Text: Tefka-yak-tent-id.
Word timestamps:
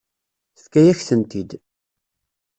Tefka-yak-tent-id. 0.55 1.51